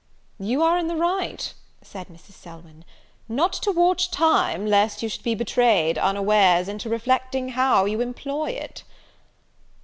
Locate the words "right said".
0.95-2.07